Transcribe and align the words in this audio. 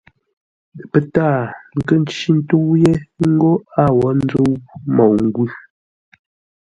Pə́ 0.91 1.01
taa 1.13 1.39
nkə́ 1.77 1.97
ncí 2.01 2.27
ńtə́u 2.37 2.71
yé 2.83 2.93
ńgó 3.29 3.51
a 3.81 3.83
wó 3.97 4.07
ńzə́u 4.19 4.51
môu-ngwʉ̂. 4.95 5.47